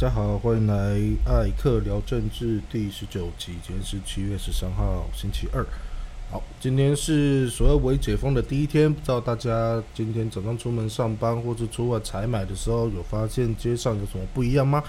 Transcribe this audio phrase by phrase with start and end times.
[0.00, 5.62] 大家好，欢迎来艾克聊政治第十九集，今天是七月十三号，星期二。
[6.30, 14.82] 好，今天是所谓微解封的第一天，不知道大家今天早上出门上班或者出外采买的时候，有发现街上有什么不一样吗？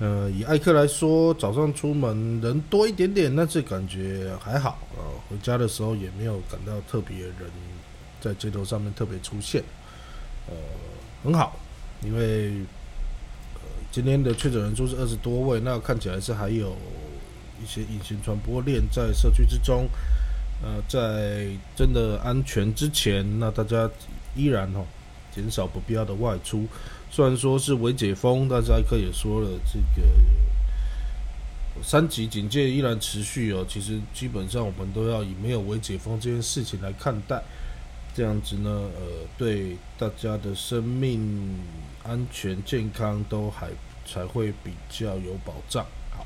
[0.00, 4.76] 呃，以艾克来说，早上出门人多一点点，但是感觉还好。
[4.96, 7.34] 呃，回家的时候也没有感到特别人
[8.20, 9.62] 在街头上面特别出现，
[10.48, 10.54] 呃，
[11.22, 11.60] 很好，
[12.02, 12.66] 因为。
[13.96, 16.76] 今天的确诊人数是二十多位，那看起来是还有
[17.58, 19.88] 一些隐形传播链在社区之中。
[20.62, 23.90] 呃，在真的安全之前，那大家
[24.34, 24.84] 依然哦
[25.34, 26.66] 减少不必要的外出。
[27.10, 30.06] 虽然说是未解封，但是艾克也说了，这个
[31.82, 33.64] 三级警戒依然持续哦。
[33.66, 37.42] 其实基本上我们都要以没有未解封这件事情来看待，
[38.14, 41.58] 这样子呢，呃，对大家的生命
[42.04, 43.70] 安全健康都还。
[44.06, 45.84] 才会比较有保障。
[46.10, 46.24] 好，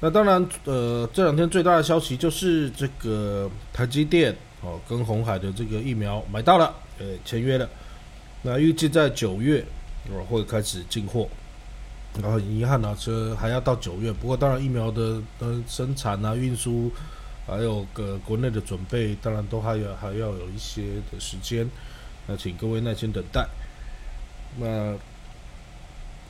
[0.00, 7.68] 那当然，呃，这两天最大的消息就是这个台积电哦，跟红海的这个疫苗买到了，呃，签约了。
[8.42, 9.64] 那预计在九月
[10.10, 11.28] 我会开始进货。
[12.20, 14.12] 然后遗憾啊，这还要到九月。
[14.12, 16.90] 不过当然，疫苗的呃生产啊、运输，
[17.46, 20.82] 还有个国内的准备，当然都还要还要有一些
[21.12, 21.68] 的时间。
[22.26, 23.46] 那请各位耐心等待。
[24.58, 24.96] 那。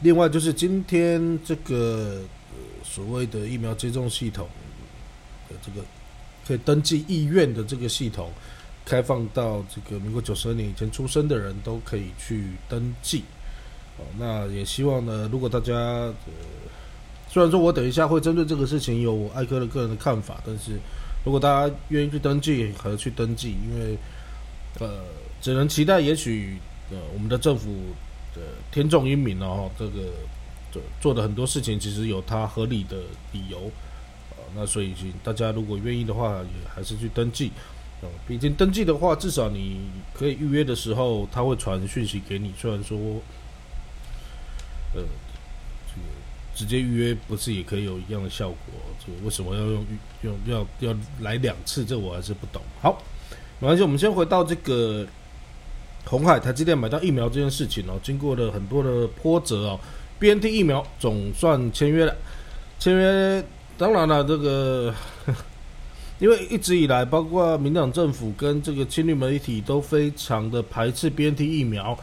[0.03, 2.20] 另外就是今天这个
[2.83, 4.48] 所谓的疫苗接种系统
[5.48, 5.86] 的这个
[6.45, 8.28] 可以登记意愿的这个系统，
[8.84, 13.23] 开放到这个民国九十二年以前出生的人都可以去登记。
[13.97, 16.14] 哦，那也希望呢，如果大家呃，
[17.28, 20.73] 虽然说我等一下会针对这个事情有我艾科的个人的看法，但是
[21.25, 23.97] 如果大家愿意去登记，还要去登记，因为
[24.80, 25.05] 呃，
[25.41, 26.58] 只能期待也许
[26.91, 27.70] 呃，我们的政府。
[28.34, 30.11] 的天纵英明哦，这个
[30.70, 32.97] 做做的很多事情其实有它合理的
[33.33, 33.70] 理由，
[34.30, 37.50] 啊，那所以大家如果愿意的话，也还是去登记，
[38.01, 39.80] 哦，毕竟登记的话，至少你
[40.14, 42.52] 可以预约的时候，他会传讯息给你。
[42.58, 42.98] 虽然说，
[44.95, 45.02] 呃，
[45.86, 46.07] 这个
[46.55, 48.57] 直接预约不是也可以有一样的效果？
[49.05, 49.86] 这个为什么要用
[50.23, 51.84] 用要要来两次？
[51.84, 52.62] 这我还是不懂。
[52.80, 53.02] 好，
[53.61, 55.07] 没关系，我们先回到这个。
[56.05, 59.80] 红海台积电买到疫苗这件事情哦，经过了很多的波折哦
[60.18, 62.14] ，BNT 疫苗总算签约了。
[62.79, 63.42] 签约
[63.79, 64.92] 当然了，这个
[66.18, 71.96] 因为一直以来，包括民党政府跟这个亲绿媒体都非常的排斥 BNT 疫苗。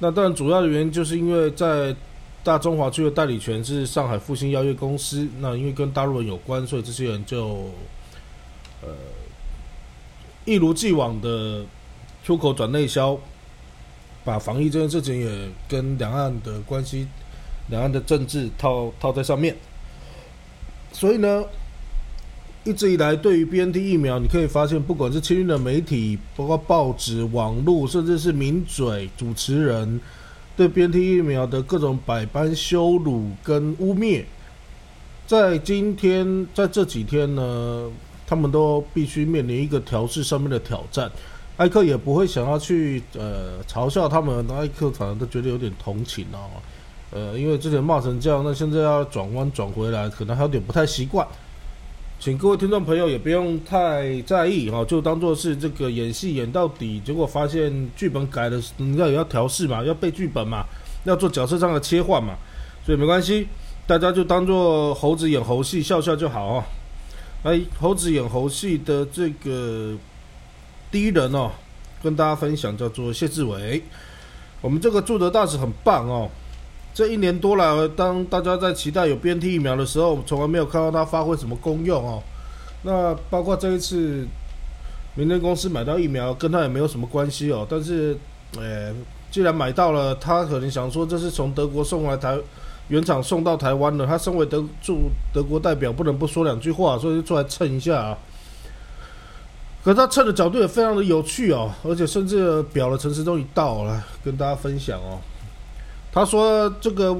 [0.00, 1.94] 那当然，主要的原因就是因为在
[2.42, 7.70] 大中华区的代理权是上海复兴药业公司，那因为跟大陆人有关，所以这些人就
[8.82, 8.88] 呃
[10.44, 11.64] 一如既往的。
[12.24, 13.18] 出口转内销，
[14.24, 17.06] 把防疫这件事情也跟两岸的关系、
[17.68, 19.54] 两岸的政治套套在上面。
[20.90, 21.44] 所以呢，
[22.64, 30.00] 一直以来对于 BNT 疫苗，你可以发现，不管是亲运的媒体，包括报纸、网络，甚至是名嘴、主持人，
[30.56, 34.24] 对 BNT 疫苗的各种百般羞辱跟污蔑，
[35.26, 37.90] 在今天在这几天呢，
[38.26, 41.12] 他们都必须面临一个调试上面的挑战。
[41.56, 46.50] 艾克也不会想要去呃嘲笑他们，艾克反而都觉得有点同情哦，
[47.12, 51.24] 呃，因为之前骂成这样，那现在要转弯转回来，可能还有点不太习惯。
[52.18, 60.64] 请各位听众朋友也不用太在意哈，就当做是这个演戏演到底，结果发现剧本改了，你要也要调试嘛，要背剧本嘛，
[61.04, 62.34] 要做角色上的切换嘛，
[62.84, 63.46] 所以没关系，
[63.86, 66.66] 大家就当做猴子演猴戏，笑笑就好啊。
[67.44, 69.94] 哎，猴子演猴戏的这个。
[70.94, 71.50] 第一人哦，
[72.04, 73.82] 跟大家分享叫做谢志伟，
[74.60, 76.30] 我们这个驻德大使很棒哦。
[76.94, 82.22] 这一年多来，当大家在期待有 BNT 疫苗的时候，从来没有看到他发挥什么功用哦。
[82.84, 84.24] 那包括这一次，
[85.16, 87.66] 明天公司买到疫苗，跟他也没有什么关系哦。
[87.68, 88.16] 但是，
[88.56, 88.94] 呃，
[89.32, 92.38] 既然买到了，他可能想说这是从德国送来台
[92.86, 98.16] 原厂送到台湾的，他身为德驻德国代表，不能不说两句话，所以就出来蹭一下啊。
[99.84, 105.20] 可他测的角度也非常的有趣哦，而且甚至表了陈时中一道来跟大家分享哦。
[106.10, 107.14] 他说这个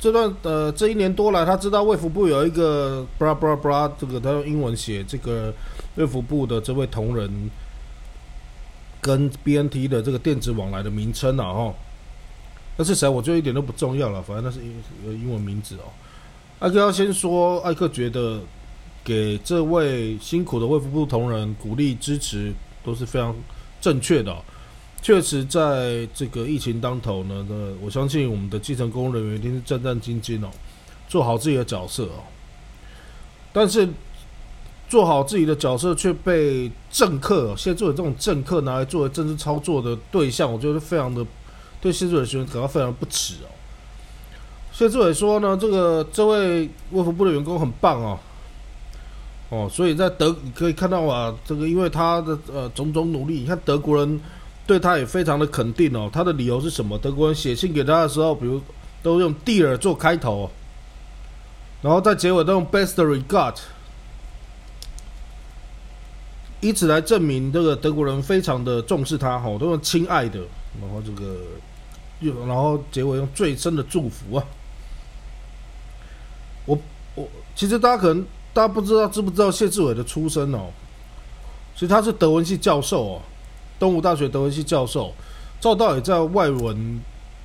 [0.00, 5.52] 这段呃这一年多来，他知道卫福部有一个 bra bra bra 这个他用英文写这个
[5.96, 7.50] 卫福部的这位同仁
[9.02, 11.74] 跟 BNT 的这个电子往来的名称啊哈。
[12.78, 13.06] 那是谁？
[13.06, 15.92] 我觉得一点都不重要了，反正那是英英文名字哦。
[16.60, 18.40] 艾克要先说，艾克觉得。
[19.08, 22.52] 给这位辛苦的卫福部同仁鼓励支持
[22.84, 23.34] 都是非常
[23.80, 24.36] 正确的。
[25.00, 30.50] 确实在这个疫情当头呢，的我相信我们的基层公务人员一定是战战兢兢哦，
[31.08, 32.20] 做好自己的角色哦。
[33.50, 33.88] 但是
[34.90, 41.24] 做好自己的角色却被政客现在做的这种政客拿来作为政治操作的对象，我觉得非常的
[41.80, 43.48] 对谢志伟学生感到非常不耻哦。
[44.70, 48.18] 谢志伟说呢，这个这位卫福部的员工很棒哦，
[49.50, 54.20] 哦，所以在德你可以看到啊，这个因为他的呃种种努力，你看德国人。
[54.68, 56.98] 对他也非常的肯定哦，他的理由是什么？
[56.98, 58.60] 德国人写信给他的时候，比如
[59.02, 60.50] 都用 “dear” 做开头，
[61.80, 63.54] 然后在结尾都用 “best regard”，
[66.60, 70.38] 以此来证明这个德国人非常的重视他，哈，都用“亲爱的”，
[70.82, 71.36] 然后这个
[72.20, 74.44] 又然后结尾用最深的祝福啊。
[76.66, 76.78] 我
[77.14, 78.26] 我其实大家可能
[78.58, 80.66] 大家不知道知不知道谢志伟的出身哦，
[81.74, 83.22] 其实他是德文系教授哦。
[83.78, 85.14] 东吴大学德文系教授，
[85.60, 87.00] 赵道也在外文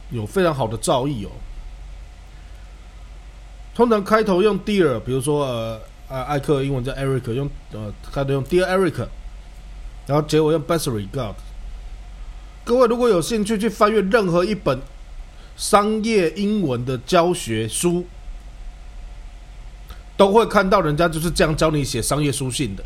[0.09, 1.29] 有非常好的造诣哦。
[3.75, 5.79] 通常开头用 Dear，比如说呃
[6.09, 9.07] 呃艾克英文叫 Eric，用呃开头用 Dear Eric，
[10.07, 11.35] 然后结尾用 Best Regard。
[12.63, 14.81] 各位如果有兴趣去翻阅任何一本
[15.55, 18.03] 商业英文的教学书，
[20.17, 22.83] 都会看到人家就是这样教你写商业书信的。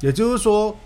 [0.00, 0.76] 也就是说。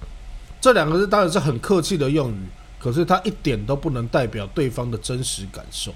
[0.61, 2.49] 这两个字当然是很客气的用语，
[2.81, 5.95] 可是它一点都不能代表对方的真实感受。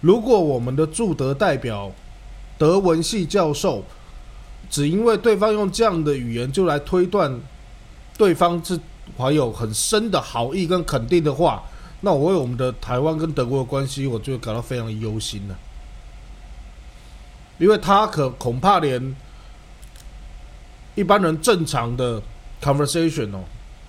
[0.00, 1.92] 如果我们的驻德代表
[2.58, 3.84] 德文系教授
[4.68, 7.40] 只因为对方用这样的语言就来推断
[8.18, 8.76] 对方是
[9.16, 11.62] 怀有很深的好意跟肯定的话，
[12.00, 15.56] 那我为我们的台湾跟德国的关系，我就感到非常忧心了，
[17.58, 19.14] 因为他可恐怕连
[20.94, 22.22] 一般人正常的
[22.62, 23.40] conversation 哦。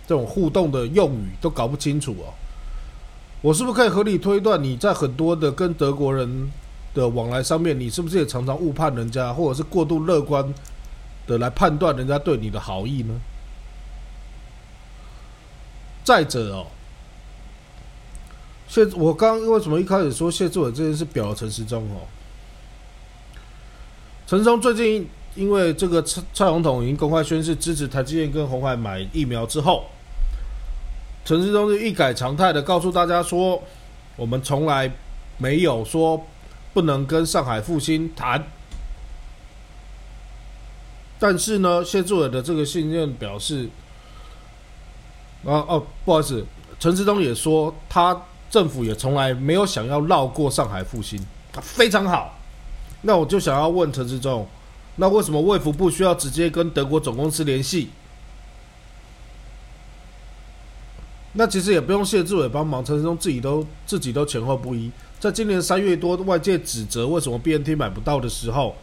[0.08, 2.32] 这种互动的用语都搞不清楚哦，
[3.42, 6.50] 我是不是可以合理推断你在很多的跟德国人
[6.94, 10.54] 的往来上面，你是不是也常常误判人家，或者是过度乐观
[11.26, 13.20] 的来判断人家对你的好意呢？
[16.06, 16.68] 再者哦，
[18.70, 22.08] 谢我刚为什么一开始说谢志伟这件事表了陈时中哦？
[24.28, 29.86] 陈时中最近因为这个蔡蔡总统已经公开宣誓支持台积电跟红海买疫苗之后。
[31.24, 33.62] 陈世忠是一改常态的告诉大家说，
[34.18, 34.92] 我们从来
[35.38, 36.22] 没有说
[36.74, 38.46] 不能跟上海复兴谈。
[41.20, 43.70] 但是呢，谢志伟的这个信任表示，
[45.46, 46.46] 啊哦，不好意思，
[46.80, 51.26] 陈世忠也说，他政府也从来没有想要绕过上海复兴，
[51.62, 52.37] 非常好。
[53.02, 54.48] 那我就想要问陈世忠，
[54.96, 57.90] 那为什么卫福部需要直接跟德国总公司联系？
[61.34, 64.92] 那其实也不用谢志伟帮忙，陈志忠自己都自己都前后不一。
[65.20, 68.76] 在今年三月多，外界指责为什么 BNT 买不到的时候，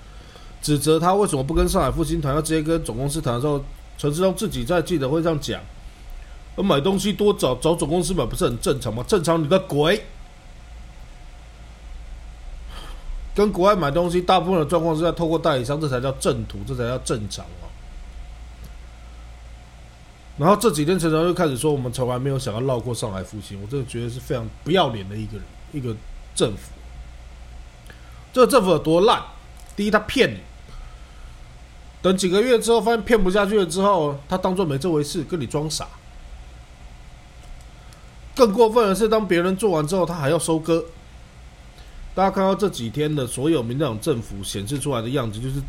[0.63, 3.63] 指责他为什么不跟上海复兴谈，要直接跟总公司谈的时候，
[3.99, 5.61] 陈世忠自己在记者会上讲：，
[6.55, 9.05] 我买东西多找找总公司买不是很正常吗？
[9.07, 10.05] 正常你个鬼！
[13.35, 17.67] 跟国外买东西，大部分的状况是在透过代理商，这才叫正途，这才叫正常哦。
[20.37, 25.95] 然后这几天陈朝又开始说，我们从来没有想要绕过上海复兴，我真的觉得是非常不要脸的一个人，一个
[26.35, 26.73] 政府。
[28.33, 29.23] 这个政府有多烂？
[29.77, 30.39] 第一，他骗你，
[32.03, 35.89] 等几个月之后发现骗不下去了之后，他当做没这回事，跟你装傻。
[38.35, 40.85] 更过分的是，当别人做完之后，他还要收割。
[42.15, 45.61] 大家看到这几天的所有民进党政府显示出来的样子，就是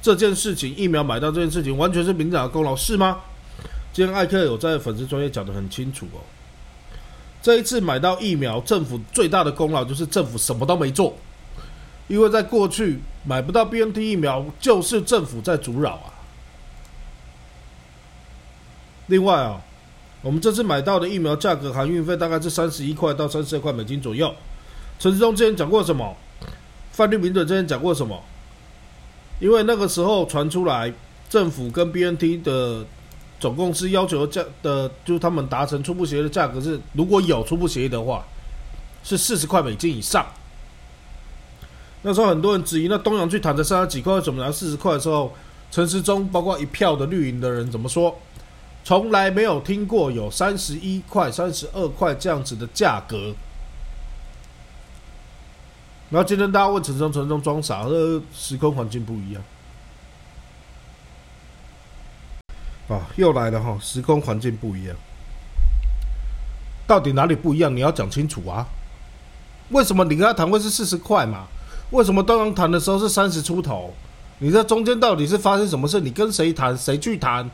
[0.00, 3.20] 这件事情疫苗买到这件事情，完全是民进党的功劳，是吗？
[3.92, 6.24] 今天艾克有在粉丝专业讲的很清楚哦。
[7.42, 11.14] 这一次买到疫苗，政府最大的功劳就是政府什么都没做，
[12.08, 16.08] 因为在过去买不到 BNT 疫苗，就是政府在阻扰啊。
[19.08, 19.60] 另外啊，
[20.22, 24.34] 我们这次买到的疫苗价格含运费大概是三十一块到三十二块美金左右。
[24.98, 26.16] 陈志忠之前讲过什么？
[26.92, 28.22] 范律明的之前讲过什么？
[29.40, 30.92] 因为那个时候传出来，
[31.28, 32.84] 政府跟 BNT 的。
[33.40, 38.24] 总公司要求价的，就是他们达成初步协议的价格是，如果有初步协议的话，
[39.02, 40.24] 是四十块美金以上。
[42.02, 45.34] 那时候很多人质疑，那东阳去谈的三十几块，怎么要四十块的时候，
[45.72, 48.16] 陈时中包括一票的绿营的人怎么说？
[48.84, 53.34] 从来没有听过有三十一块、三十二块这样子的价格。
[56.12, 59.42] 然后今天大家问陈时中，陈时中装傻，说时空环境不一样。
[62.88, 63.78] 啊，又来了哈！
[63.80, 64.94] 时空环境不一样。
[66.86, 67.74] 到底哪里不一样？
[67.74, 68.66] 你要讲清楚啊！
[69.70, 71.46] 为什么你跟他谈会是四十块嘛？
[71.92, 73.94] 为什么刚刚谈的时候是三十出头？
[74.38, 75.98] 你在中间到底是发生什么事？
[75.98, 76.76] 你跟谁谈？
[76.76, 77.50] 谁去谈？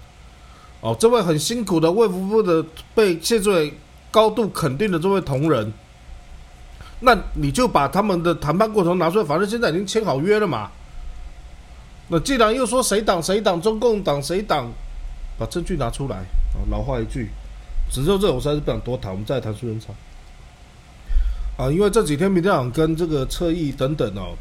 [0.80, 2.64] 哦，这位很辛苦的魏福部的
[2.96, 3.72] 被谢志伟
[4.10, 5.72] 高度肯定的这位同仁，
[7.00, 10.70] 那你就把他们的谈判过程拿出来，反正现在已经签好约了嘛。
[12.08, 14.72] 那既然又说谁挡谁挡，中共挡谁挡，
[15.38, 16.16] 把证据拿出来。
[16.16, 17.28] 啊，老话一句，
[17.90, 19.94] 只就这我实在是不想多谈，我们再谈苏贞昌。
[21.58, 24.34] 啊，因为这几天民进党跟这个侧翼等等哦，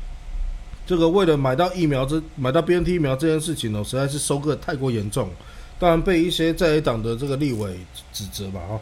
[0.86, 5.30] 这个为了买到疫苗这买到 BNT 疫苗这件事情哦，实在是收割太过严重，
[5.78, 7.78] 当然被一些在野党的这个立委
[8.14, 8.80] 指责吧，哈，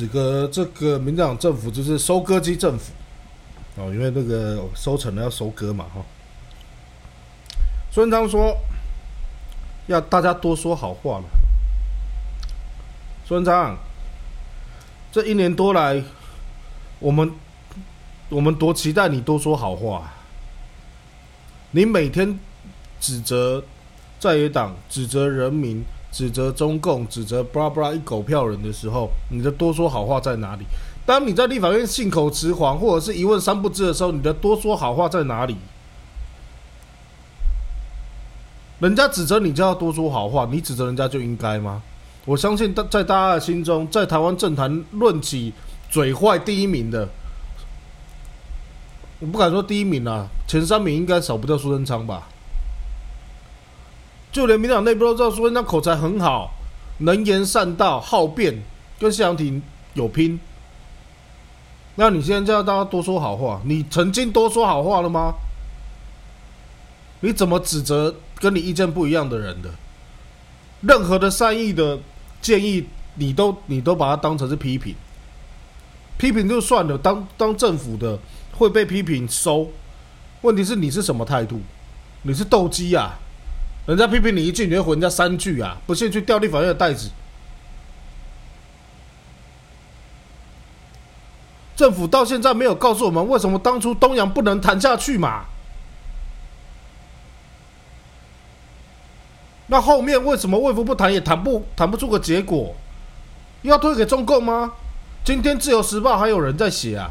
[0.00, 2.90] 指个这个民进党政府就是收割机政府，
[3.76, 6.00] 哦，因为那个收成了要收割嘛，哈。
[7.92, 8.56] 孙昌说
[9.88, 11.24] 要大家多说好话了，
[13.26, 13.76] 孙昌，
[15.12, 16.02] 这一年多来。
[16.98, 17.30] 我们
[18.30, 20.10] 我们多期待你多说好话。
[21.72, 22.38] 你每天
[22.98, 23.62] 指责
[24.18, 30.64] 在野党、指责人民、指责中共、指责布拉布拉一狗票人的时候，你的多说好话在哪里？
[31.06, 35.56] 当你在立法院信口雌黄或者是一问三不知的时候，你的多说好话在哪里？
[38.80, 41.82] 人家指责你就要多说好话，你指责人家就应该吗？
[42.24, 45.52] 我相信在在大家的心中，在台湾政坛论起。
[45.90, 47.08] 嘴坏第一名的，
[49.18, 52.28] 我不敢说第一名啊，前三名应该少不掉苏贞昌吧。
[54.32, 56.52] 就连民党内部都知道苏贞昌口才很好，
[56.98, 58.62] 能言善道，好辩，
[58.98, 59.62] 跟谢长廷
[59.94, 60.38] 有拼。
[61.96, 65.34] 那你现在叫大家多说好话，你曾经多说好话了吗？
[67.20, 69.70] 你怎么指责跟你意见不一样的人的？
[70.80, 71.98] 任何的善意的
[72.40, 74.94] 建议，你都你都把它当成是批评。
[76.16, 78.18] 批评就算了，当当政府的
[78.52, 79.68] 会被批评收。
[80.42, 81.60] 问题是你是什么态度？
[82.22, 83.18] 你是斗鸡啊？
[83.90, 85.76] 人家批评你一句，你会回人家三句啊？
[85.84, 87.10] 不信去调立法院的袋子。
[91.74, 95.46] 政府到现在没有告诉我们为什么当初东阳不能谈下去嘛？
[99.66, 102.76] 那后面为什么卫福不谈也谈不谈不出个结果？
[103.62, 104.72] 要推给中共吗？
[105.24, 107.10] 今天自由时报还有人在写啊，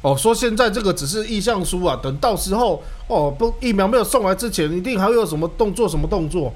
[0.00, 5.88] 哦，说现在这个只是意向书啊，等到时候哦，不疫苗没有送来之前，一定还会有什么动作？
[5.88, 6.54] 什么动作？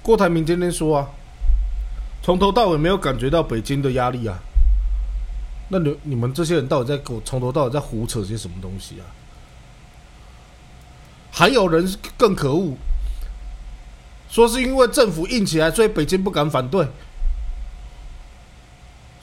[0.00, 1.08] 郭台铭今天说啊，
[2.22, 4.38] 从头到尾没有感觉到北京的压力啊，
[5.70, 9.10] 那你你们这些人到底在给我从头到尾在胡扯些什么东西啊？
[11.32, 12.74] 还有人更可恶，
[14.28, 16.86] 说是因为政府硬起来，所以北京不敢反对。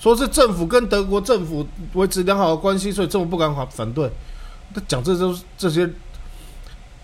[0.02, 4.10] 说是政府跟德国政府维持良好的关系，所以政府不敢反反对。
[4.74, 5.88] 他讲这都这些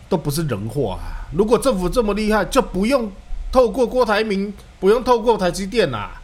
[0.10, 0.98] 都不是人话。
[1.32, 3.12] 如果政府这么厉害，就不用
[3.52, 6.20] 透过郭台铭，不用透过台积电啦。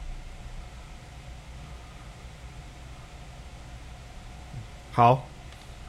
[4.94, 5.28] 好，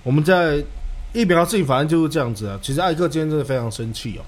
[0.03, 0.63] 我们在
[1.15, 2.59] 疫苗事情，反正就是这样子啊。
[2.61, 4.23] 其实艾克今天真的非常生气哦，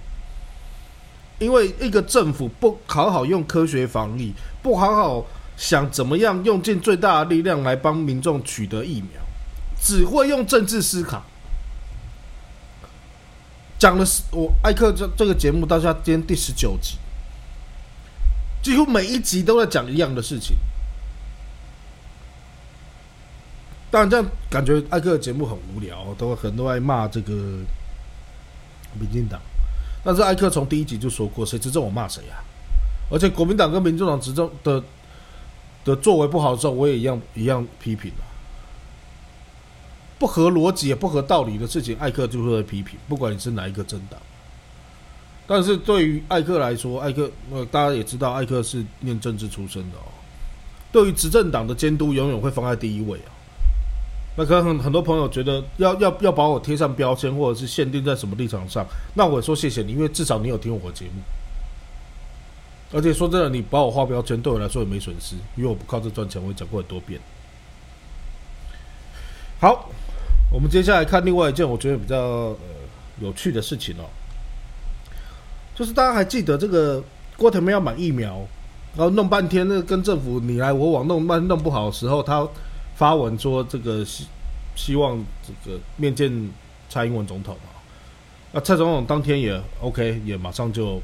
[1.38, 4.32] 因为一个政府不好好用科学防疫，
[4.62, 5.26] 不好好。
[5.56, 9.22] 想怎么样用尽最大的力量来帮民众取得疫苗，
[9.80, 11.24] 只会用政治思考。
[13.78, 16.98] 讲的是我艾克这这个节目到现在今天第十九集，
[18.62, 20.56] 几乎每一集都在讲一样的事情。
[23.90, 27.32] 当然这样感觉艾克的节目很无聊，都很多爱骂这个
[28.92, 29.40] 民进党。
[30.04, 32.44] 但是艾克从第一集就说过，谁执政我骂谁啊！
[33.10, 34.84] 而且国民党跟民众党执政的。
[35.86, 38.12] 的作为不好的时候，我也一样一样批评。
[40.18, 44.20] 不合逻辑也不合道理的事情，艾克就会批评，不管你是哪一个政党。
[45.46, 50.10] 但是对于艾克来说，艾克呃大家也知道，艾克是念政治出身的哦。
[50.90, 53.30] 对于执政党的监督，永远会放在第一位啊。
[54.36, 61.22] 那可能很多朋友觉得要要要把我贴上标签，或者是限定在什么立场上，那我说谢谢你，因为至少你有听我节目。
[62.96, 66.42] 而且说真的，你把我画标签，对我来说也没损失，因为我不靠这赚钱。
[66.42, 67.20] 我也讲过很多遍。
[69.60, 69.90] 好，
[70.50, 72.56] 我们接下来看另外一件我觉得比较呃
[73.20, 74.08] 有趣的事情哦，
[75.74, 77.04] 就是大家还记得这个
[77.36, 78.40] 郭台铭要买疫苗，
[78.96, 82.48] 然后弄半天，那跟政府你来我往弄半弄不好的时候，他
[82.94, 84.26] 发文说这个希
[84.74, 86.50] 希望这个面见
[86.88, 87.68] 蔡英文总统啊，
[88.52, 90.98] 那蔡总统当天也 OK，也马上就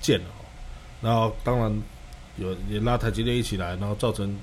[0.00, 0.26] 见了。
[1.04, 1.82] 然后当然
[2.36, 4.34] 有也拉台积电一起来，然后造成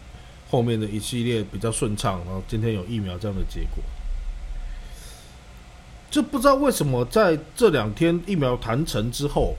[0.50, 3.84] 后面的一系列比较顺畅，然后今天有疫苗这样的结果。
[6.12, 9.56] 就不知道为什么在这两天疫苗谈成之后，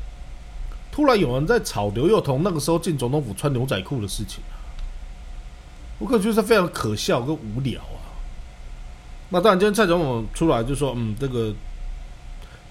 [0.93, 4.43] 突然有人在炒刘幼彤那个时候进总统府穿牛仔裤的事情
[5.99, 8.05] 我感觉是非常可笑跟无聊啊。
[9.31, 11.55] 那当然，今天蔡总统出来就说：“嗯，这个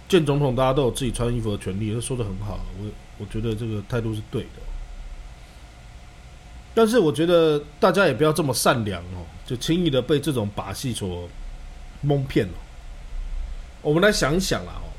[0.08, 2.86] 见总统大家都有自己穿衣服的权利。”他说的很好，我
[3.22, 4.60] 我觉得这个态度是对的。
[6.74, 11.30] 但是我觉得大家也不要这么善良哦，就轻易的被这种把戏所
[12.02, 12.54] 蒙骗了。
[13.84, 14.90] 我们来想一想啦，哦，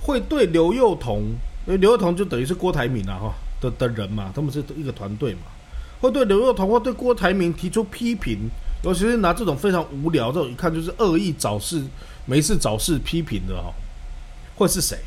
[0.00, 1.24] 会对刘幼彤，
[1.66, 5.42] 因为刘幼彤就等于是郭台铭啊，哈的的人嘛，他们是一个团队嘛，
[6.00, 8.48] 会对刘幼彤或对郭台铭提出批评。
[8.84, 11.82] 尤其是拿这种非常无聊、这种一看就是恶意找事、
[12.26, 13.72] 没事找事批评的哈，
[14.56, 14.98] 会是谁？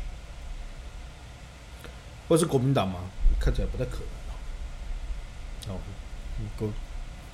[2.28, 3.00] 或是国民党吗？
[3.40, 3.98] 看起来不太可
[5.66, 5.78] 能哦。
[6.56, 6.68] 郭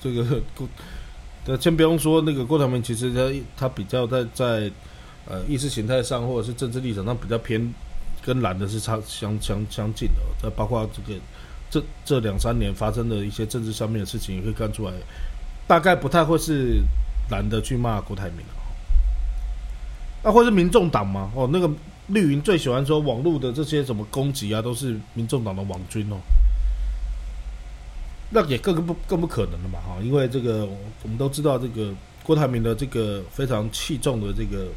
[0.01, 0.23] 这个
[0.55, 0.67] 郭，
[1.45, 4.71] 呃，先不用说那个郭台铭，其实他他比较在在
[5.27, 7.73] 呃意识形态上或者是政治立场上比较偏
[8.23, 10.21] 跟蓝的是差相相相近的。
[10.41, 11.19] 再包括这个
[11.69, 14.93] 这这两三年发生的一些政治上面的事情，也可以看出来。
[15.67, 16.81] 大概不太会是
[17.31, 18.53] 蓝的去骂郭台铭了，
[20.23, 21.31] 那会是民众党吗？
[21.35, 21.67] 哦，那个
[22.07, 26.17] 绿营最喜欢说网络的这些什么攻击啊，都是民众党的网军哦，
[28.29, 29.79] 那也更不更不可能了嘛！
[29.79, 30.65] 哈，因为这个
[31.01, 31.91] 我们都知道，这个
[32.23, 34.67] 郭台铭的这个非常器重的这个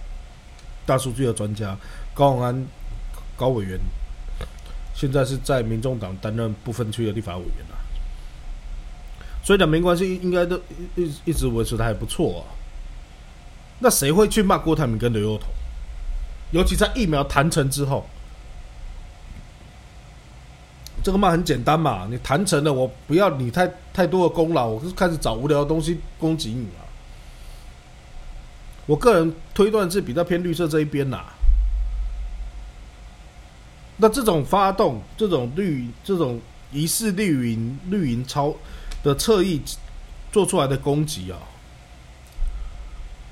[0.86, 1.76] 大数据的专家
[2.14, 2.66] 高永安
[3.36, 3.78] 高委员，
[4.94, 7.76] 现在是在民众党担任不分区的立法委员了。
[9.44, 10.56] 所以两边关系应该都
[10.96, 12.44] 一一直维持的还不错啊。
[13.80, 15.48] 那谁会去骂郭台铭跟刘幼彤？
[16.50, 18.06] 尤其在疫苗谈成之后，
[21.02, 26.84] 这个嘛很简单嘛，你谈成了，我不要你太太多的功劳，我是开始找无聊的东西攻击你啊。
[28.86, 31.24] 我个人推断是比较偏绿色这一边呐。
[33.96, 36.40] 那这种发动，这种绿，这种
[36.72, 38.54] 疑似绿营绿营超。
[39.00, 39.62] 的侧翼
[40.32, 41.38] 做出来的攻击啊，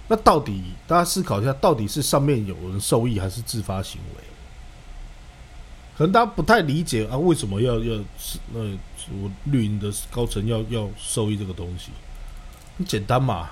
[0.08, 4.22] 那到底大家思考一下，到底是上面有人受益，还是自发行为？
[5.98, 8.00] 可能大家不太理解啊，为什么要要
[8.52, 8.60] 那
[9.20, 11.90] 我绿营的高层要要受益这个东西？
[12.78, 13.50] 很简单嘛，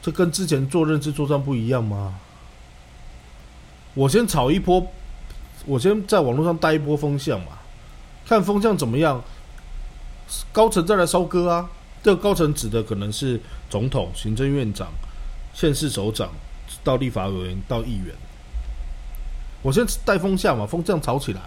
[0.00, 2.14] 这跟之前做认知作战不一样吗？
[3.94, 4.86] 我先炒一波，
[5.64, 7.58] 我先在网络上带一波风向嘛，
[8.26, 9.22] 看风向怎么样。
[10.52, 11.70] 高层再来收割啊！
[12.02, 14.88] 这个高层指的可能是总统、行政院长、
[15.52, 16.30] 县市首长，
[16.84, 18.14] 到立法委员到议员。
[19.62, 21.40] 我先带风向嘛，风向炒起来。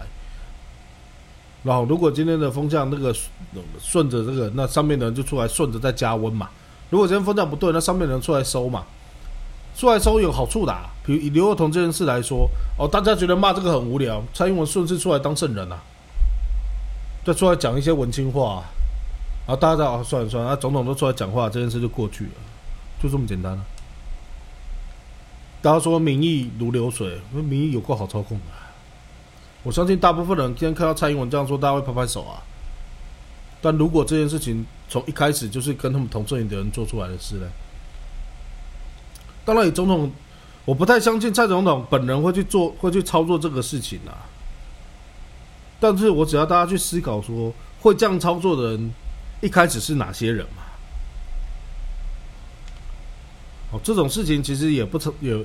[1.62, 3.14] 然后如果今天的风向那个
[3.78, 6.48] 顺着这个，那上面的人就出来顺着再加温嘛。
[6.90, 8.84] 如果今天风向不对，那上面的人出来收嘛。
[9.76, 15.80] 出来收有好处的，比如以刘若彤这件事来说，哦，大家觉得骂这个很无聊，蔡英文顺势出来当圣人啊。
[17.24, 18.64] 再出来讲一些文青话，
[19.46, 22.30] 然后大家知道啊，算了算了，啊，总统都出来讲话，这件事就过去了，
[23.02, 23.64] 就这么简单了。
[25.62, 28.44] 大家说民意如流水，那民意有够好操控的。
[29.62, 32.42] 我相信大部分人今天看到蔡英文这样说，大家会拍拍手啊。
[33.60, 37.46] 但如果这件事情从一开始就是跟他们同阵营的人做出来的事呢？
[39.44, 40.10] 当然，以总统，
[40.64, 44.24] 我不太相信蔡总统本人会去做，会去操作这个事情啊。
[45.78, 48.94] 但是我只要大家去思考说，会这样操作的人，
[49.40, 50.62] 一开始是哪些人嘛？
[53.72, 55.38] 哦，这种事情其实也不成，也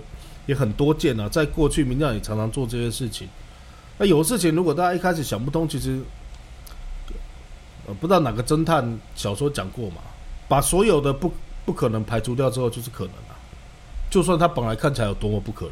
[0.48, 1.30] 也很多见啊。
[1.30, 3.28] 在过去，民调也常常做这些事情。
[3.98, 6.02] 那有事情，如果大家一开始想不通，其实，
[7.86, 9.98] 呃，不知道哪个侦探小说讲过嘛？
[10.48, 11.32] 把所有的不
[11.66, 13.36] 不可能排除掉之后，就是可能了。
[14.10, 15.68] 就算他本来看起来有多么不可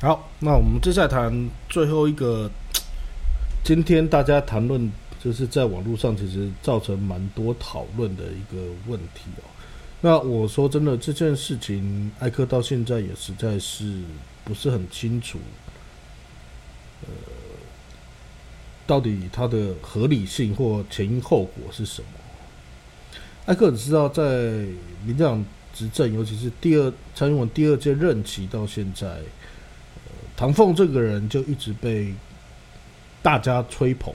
[0.00, 0.08] 能。
[0.08, 2.50] 好，那我们接下来谈最后一个。
[3.64, 4.90] 今天大家谈论，
[5.22, 9.44] 就是在网络上其实造成蛮多讨论的一个问题哦。
[10.00, 14.02] 那我说真的，这件事情，艾克到现在也实在是
[14.44, 15.38] 不是很清楚，
[17.02, 17.08] 呃，
[18.84, 22.08] 到底它的合理性或前因后果是什么？
[23.46, 24.24] 艾克只知道，在
[25.04, 29.20] 民进党执政，尤其是第二蔡英文第二届任期到现在。
[30.34, 32.12] 唐凤这个人就一直被
[33.22, 34.12] 大家吹捧，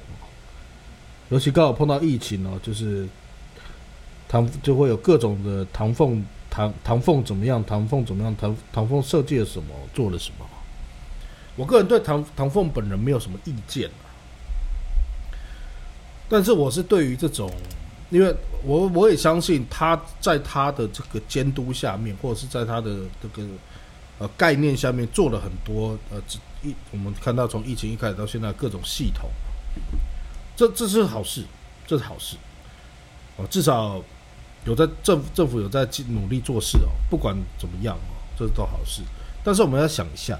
[1.30, 3.08] 尤其刚好碰到疫情哦，就是
[4.28, 10.46] 唐就会有各种的唐凤唐唐凤怎么样，唐凤怎么样，唐唐凤设计了什么，做了什么。
[11.56, 13.89] 我个人对唐唐凤本人没有什么意见
[16.30, 17.50] 但是我是对于这种，
[18.10, 23.48] 因为我我也相信他在他的这个监督下面，或者是在他的这个
[24.20, 26.22] 呃概念下面做了很多呃
[26.63, 29.30] 疫，我们看到从疫情一开始到现在各种系统，
[30.56, 31.43] 这这是好事，
[31.86, 32.36] 这是好事，
[33.38, 34.02] 哦，至少
[34.65, 39.02] 有在政府政府有在努力做事哦，不管怎么样哦，这都好事。
[39.43, 40.38] 但是我们要想一下，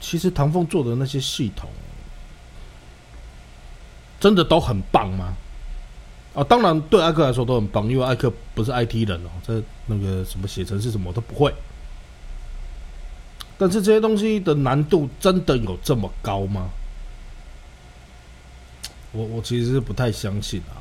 [0.00, 1.68] 其实唐凤做的那些系统。
[4.18, 5.34] 真的都很棒吗？
[6.34, 11.54] 啊，当然对艾克来说都很棒，因为艾克不是 IT 人哦，这那个什么写程式什么都不会。
[13.58, 16.70] 但是这些东西的难度真的有这么高吗？
[19.12, 20.76] 我我其实是不太相信啊，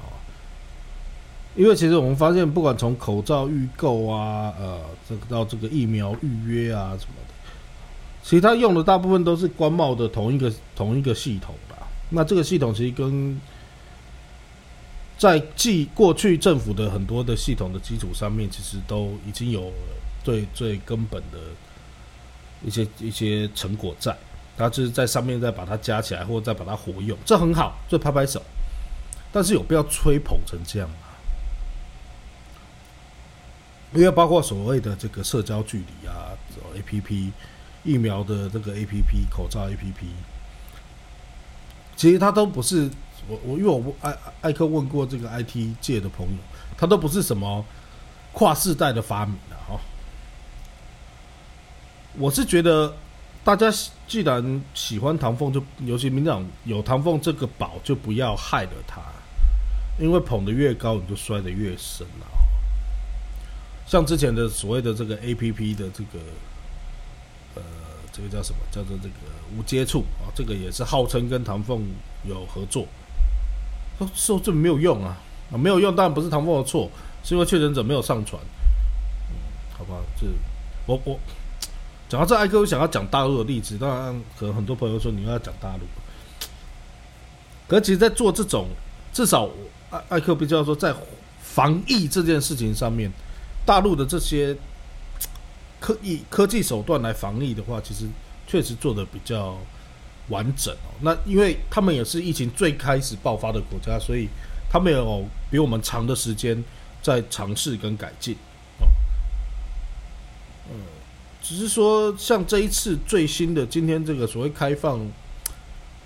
[1.55, 7.33] 因为其实我们发现，不管从口罩预购啊，呃，这个到这个疫苗预约啊什么的，
[8.21, 11.87] 其实他用的大部分都是官贸的同一个同一个系统吧。
[12.09, 13.39] 那这个系统其实跟
[15.17, 19.71] 在继过去政府的很多的系统的基础上面，其实都已经有
[20.25, 21.39] 最最根本的
[22.65, 24.15] 一些一些成果在，
[24.57, 28.41] 他就是在上面再把它加起来，或者再把它活用，这很好，这拍拍手。
[29.31, 30.95] 但是有必要吹捧成这样吗？
[33.93, 36.33] 因为包括所谓的这个社交距离啊
[36.75, 37.31] ，A P P
[37.83, 40.07] 疫苗的这个 A P P 口罩 A P P。
[41.95, 42.89] 其实他都不是
[43.27, 46.37] 我我，因为我艾艾克问过这个 IT 界的朋友，
[46.77, 47.63] 他都不是什么
[48.33, 49.35] 跨世代的发明。
[52.17, 52.93] 我是觉得
[53.43, 53.67] 大家
[54.07, 59.01] 既然喜欢唐凤，就尤其民党有唐凤这个宝，就不要害了他，
[59.99, 62.27] 因为捧得越高，你就摔得越深了。
[63.87, 66.19] 像之前的所谓的这个 APP 的这个
[67.55, 67.61] 呃。
[68.15, 68.59] 这个叫什么？
[68.71, 69.15] 叫做这个
[69.57, 71.85] 无接触啊，这个也是号称跟唐凤
[72.23, 72.87] 有合作，
[73.99, 75.17] 说说这没有用啊
[75.51, 76.89] 啊，没有用，当然不是唐凤的错，
[77.25, 78.41] 是因为确诊者没有上传。
[79.29, 79.35] 嗯，
[79.77, 80.27] 好吧，这
[80.85, 81.19] 我我
[82.07, 85.81] 讲到这，艾哥我想要讲大陆的例子，当然可能很多朋友说你要讲大陆，
[87.67, 88.67] 可其实，在做这种
[89.11, 89.49] 至少
[89.89, 90.93] 艾艾克比较说在
[91.41, 93.11] 防疫这件事情上面，
[93.65, 94.55] 大陆的这些。
[95.77, 98.07] 科以科技手段来防疫的话，其实
[98.47, 99.55] 确实做的比较
[100.29, 100.89] 完整哦。
[101.01, 104.27] 那因为他们也是疫情最开始爆发的国家，所以
[104.67, 106.63] 他们有比我们长的时间
[107.03, 108.35] 在尝试跟改进。
[111.47, 114.99] 只是说像这一次最新的今天这个所谓开放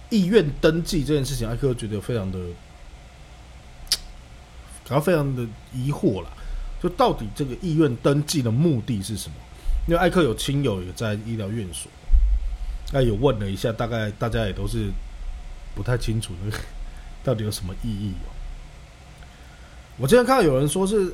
[0.09, 2.37] 意愿登记这件事情，艾克觉得非常的
[4.83, 6.29] 感到非常的疑惑了。
[6.83, 9.35] 就到底这个意愿登记的目的是什么？
[9.87, 11.89] 因为艾克有亲友也在医疗院所，
[12.91, 14.89] 那有问了一下，大概大家也都是
[15.73, 16.57] 不太清楚那个
[17.23, 18.27] 到底有什么意义哦。
[19.97, 21.13] 我今天看到有人说是，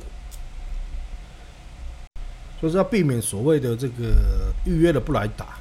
[2.60, 5.58] 就是要避免所谓的这个预约的不来打，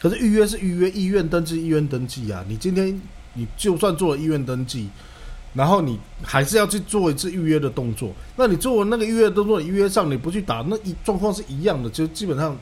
[0.00, 3.00] 可是预约是预约，医院登记医院登记啊，你今天
[3.34, 4.88] 你就算做了医院登记。
[5.56, 12.58] 然后你还是要去做一次预约的动作，那你做完那个预约的动作，预约上你不去打，那一状况是一样的，就基本上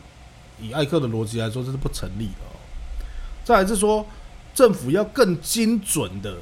[0.60, 2.44] 以艾克的逻辑来说，这是不成立的。
[2.44, 2.52] 哦
[3.44, 4.06] 再来是说，
[4.54, 6.36] 政府要更精准的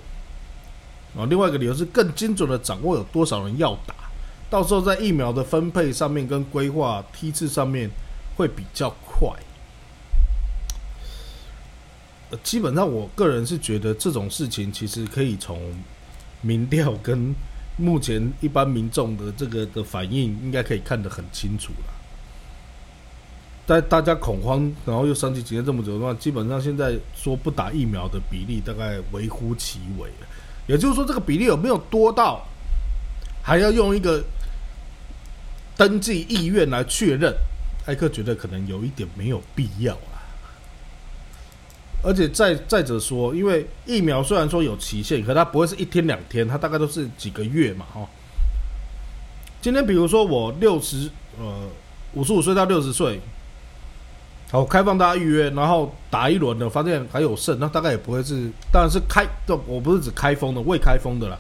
[1.17, 3.95] 啊，另外一个理由是更精准的掌握有多少人要打，
[4.51, 7.89] 到时候在疫苗的分配上面跟规划梯次上面
[8.37, 9.31] 会比较快。
[12.43, 15.59] 基本上我个人是觉得这种事情其实可以从。
[16.43, 17.35] 民调跟
[17.77, 21.93] 目前一般民众的这个的反应，应该可以看得很清楚了。
[23.67, 30.09] 在大家恐慌，然后又升级几天这么久的话，基本上现在说不打疫苗的比例大概微乎其微
[30.67, 32.43] 也就是说，这个比例有没有多到
[33.43, 34.25] 还要用一个
[35.81, 37.35] 登记意愿来确认？
[37.87, 40.21] 艾克觉得可能有一点没有必要啊。
[42.03, 48.07] 而且再再者说，因为疫苗虽然说有期限，可它不会是一天两天，它大概都是几个月嘛，哈。
[49.63, 51.67] 今天比如说我六十呃
[52.13, 53.19] 五十五岁到六十岁，
[54.51, 59.27] 好开放大家预约，然后打一轮的，发现还有剩，那大概也不会是，当然是开，
[59.67, 61.39] 我不是指开封的，未开封的啦。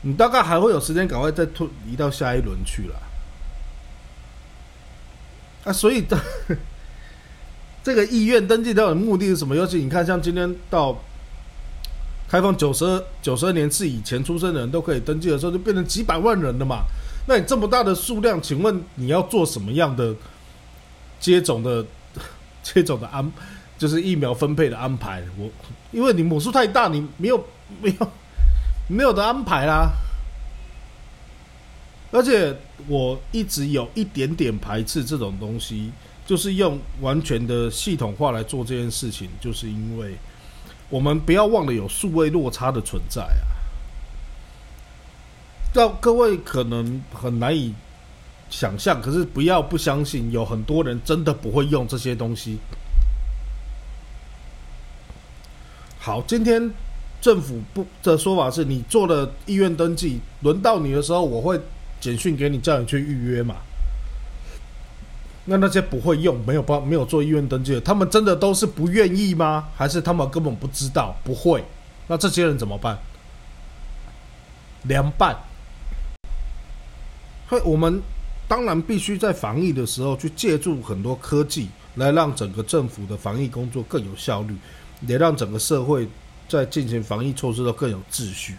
[0.00, 3.02] 你大概还会有时间赶快再推移到下一轮去了。
[5.66, 6.18] 啊，所以的。
[7.84, 9.54] 这个意愿登记到底目的是什么？
[9.54, 10.96] 尤其你看，像今天到
[12.28, 16.84] 开放九十二九十二年次以前出生的人都可以登记的时候，就变成几百万人了嘛。
[17.28, 20.12] 那你这么大的数量，请问你要做什么样的
[21.20, 21.86] 接种的
[22.64, 23.30] 接种的安，
[23.78, 25.22] 就是疫苗分配的安排。
[25.38, 25.48] 我
[25.92, 27.44] 因为你母数太大，你没有
[27.80, 28.08] 没有
[28.88, 29.92] 没有的安排啦。
[32.12, 35.90] 而且我一直有一点点排斥这种东西，
[36.24, 40.14] 就是用完全的系统化来做这件事情，就是因为
[40.88, 43.50] 我们不要忘了有数位落差的存在啊。
[45.74, 47.74] 让各位可能很难以
[48.48, 52.58] 想象，可是不要不相信，有很多人真的不会用这些东西。
[55.98, 56.70] 好，今天
[57.20, 61.60] 政府不的说法是你做了医院登记，轮到你的时候，我会。
[62.00, 63.56] 简讯给你，叫你去预约嘛？
[65.48, 69.68] 那那些不会用、没有办、没有做医院登记的，他们真的都是不愿意吗？
[69.76, 71.64] 还是他们根本不知道、不会？
[72.08, 72.98] 那这些人怎么办？
[74.82, 75.36] 凉拌。
[77.48, 78.02] 所以我们
[78.48, 84.56] 当然必须在防疫的时候去借助很多科技，来让整个政府的防疫工作更有效率，
[85.06, 86.08] 也让整个社会
[86.48, 88.56] 在进行防疫措施都更有秩序。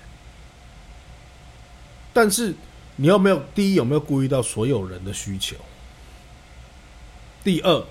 [2.13, 2.55] 但是。
[2.97, 3.41] 你有没有？
[3.55, 5.55] 第一，有没有顾虑到所有人的需求？
[7.43, 7.83] 第二，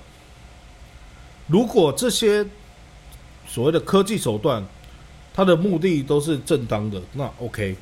[1.47, 2.45] 如果这些
[3.47, 4.65] 所谓的科技手段，
[5.33, 7.77] 它的目的都是正当的，那 OK。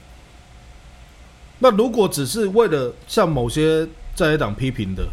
[1.61, 5.09] 那如果只是为了像某些在野党批评的，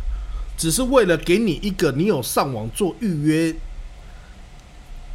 [0.58, 3.56] 只是为了给你一个你有上网做预约。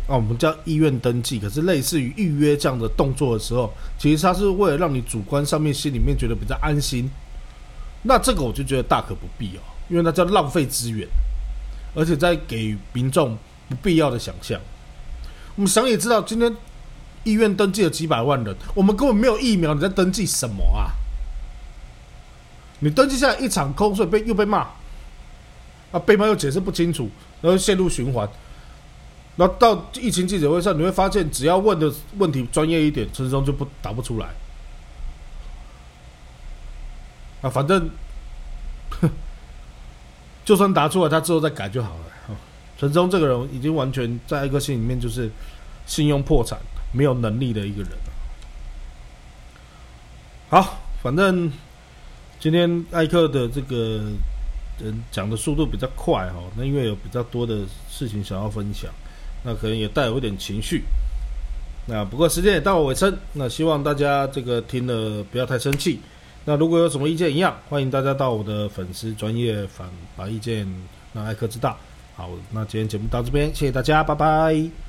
[0.06, 7.10] 啊，我们叫医院登记，可是类似于预约这样的动作的时候，其实它是为了让你主观上面心里面觉得比较安心。
[8.02, 11.08] 那这个我就觉得大可不必哦，因为那叫浪费资源，
[11.92, 13.36] 而且在给民众
[13.68, 14.60] 不必要的想象。
[15.56, 16.54] 我们想也知道，今天
[17.24, 20.92] 医院登记了几百万人，我们根本没有疫苗，你在登记什么啊？
[22.78, 24.58] 你登记下来一场空，所以被又被骂，
[25.90, 28.28] 啊，被骂又解释不清楚，然后陷入循环。
[29.36, 34.28] 那到疫情记者会上，你会发现，只要问的问题专业一点，陈松就不答不出来。
[37.42, 37.90] 啊，反正，
[40.42, 42.36] 就算答出来，他之后再改就好了。
[42.78, 45.30] 陈松这个人已经完全在艾克心里面就是
[45.86, 46.58] 信用破产、
[46.92, 47.90] 没有能力的一个人
[50.48, 51.52] 好，反正
[52.38, 54.02] 今天艾克的这个
[54.78, 58.90] 人讲的速度比较快哈，那因为有比较多的事情想要分享。
[59.46, 60.82] 那可能也带有一点情绪，
[61.86, 66.00] 那不过时间也到了尾声，那希望大家这个听了不要太生气。
[66.44, 70.66] 那如果有什么意见一样，欢迎大家到我的粉丝专业反把意见
[71.12, 71.78] 让艾克知道。
[72.16, 74.85] 好，那今天节目到这边，谢谢大家，拜拜。